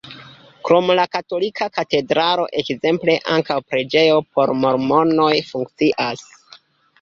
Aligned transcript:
Krom 0.69 0.87
la 0.99 1.03
katolika 1.15 1.67
katedralo 1.75 2.47
ekzemple 2.61 3.15
ankaŭ 3.35 3.59
preĝejo 3.75 4.17
por 4.39 4.55
mormonoj 4.65 5.31
funkcias. 5.53 6.27